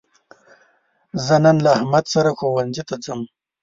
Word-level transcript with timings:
زه 1.25 1.35
نن 1.43 1.57
له 1.65 1.69
احمد 1.77 2.05
سره 2.13 2.29
ښوونځي 2.37 2.83
ته 2.89 2.95
ځم. 3.05 3.21